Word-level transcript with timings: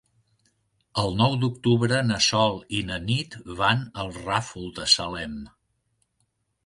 El 1.01 1.11
nou 1.17 1.35
d'octubre 1.43 1.99
na 2.07 2.17
Sol 2.27 2.57
i 2.79 2.81
na 2.89 2.99
Nit 3.09 3.37
van 3.63 3.85
al 4.05 4.11
Ràfol 4.19 4.75
de 4.81 4.89
Salem. 4.95 5.37